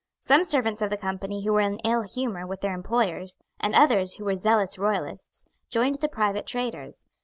Some 0.19 0.43
servants 0.43 0.81
of 0.81 0.89
the 0.89 0.97
Company 0.97 1.45
who 1.45 1.53
were 1.53 1.61
in 1.61 1.77
ill 1.85 2.01
humour 2.01 2.47
with 2.47 2.61
their 2.61 2.73
employers, 2.73 3.35
and 3.59 3.75
others 3.75 4.15
who 4.15 4.25
were 4.25 4.33
zealous 4.33 4.79
royalists, 4.79 5.45
joined 5.69 5.99
the 5.99 6.09
private 6.09 6.47
traders. 6.47 7.05